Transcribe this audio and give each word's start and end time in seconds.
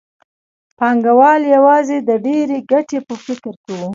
پانګوال 0.77 1.41
یوازې 1.55 1.97
د 2.09 2.11
ډېرې 2.25 2.57
ګټې 2.71 2.99
په 3.07 3.13
فکر 3.25 3.53
کې 3.63 3.73
وو 3.79 3.89